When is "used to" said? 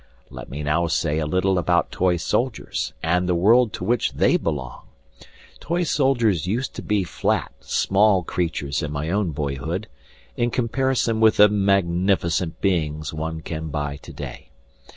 6.47-6.81